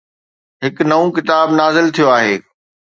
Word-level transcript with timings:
هڪ 0.63 0.75
نئون 0.89 1.07
ڪتاب 1.15 1.47
نازل 1.59 1.85
ٿيو 1.95 2.07
آهي 2.17 2.35